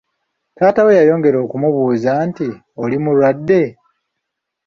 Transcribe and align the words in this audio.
Taata 0.57 0.81
we 0.85 0.97
yayongera 0.99 1.37
okumubuuza 1.45 2.11
nti, 2.29 2.47
“Oli 2.83 2.97
mulwadde?” 3.03 3.61